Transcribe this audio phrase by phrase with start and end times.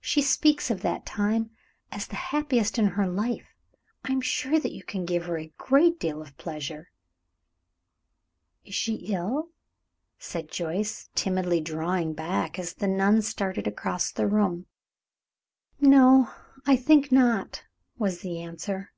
[0.00, 1.50] She speaks of that time
[1.90, 3.56] as the happiest in her life.
[4.04, 6.92] I am sure that you can give her a great deal of pleasure."
[8.64, 9.48] "Is she ill?"
[10.16, 14.66] said Joyce, timidly drawing back as the nun started across the room.
[15.80, 16.30] "No,
[16.64, 17.64] I think not,"
[17.98, 18.92] was the answer.